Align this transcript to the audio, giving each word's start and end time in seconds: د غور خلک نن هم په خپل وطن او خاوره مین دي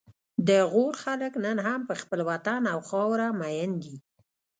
د 0.47 0.49
غور 0.71 0.93
خلک 1.03 1.33
نن 1.45 1.57
هم 1.67 1.79
په 1.89 1.93
خپل 2.01 2.19
وطن 2.29 2.61
او 2.73 2.79
خاوره 2.89 3.27
مین 3.39 3.71
دي 3.83 3.95